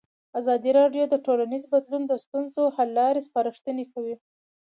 [0.39, 4.15] ازادي راډیو د ټولنیز بدلون د ستونزو حل لارې سپارښتنې کړي.